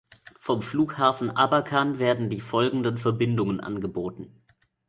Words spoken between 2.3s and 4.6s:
die folgenden Verbindungen angeboten.